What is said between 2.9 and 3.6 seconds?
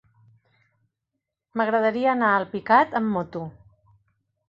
amb moto.